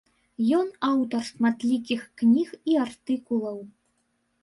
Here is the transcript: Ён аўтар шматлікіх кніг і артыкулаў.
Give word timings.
Ён 0.59 0.67
аўтар 0.87 1.21
шматлікіх 1.29 2.01
кніг 2.25 2.57
і 2.73 2.81
артыкулаў. 2.89 3.65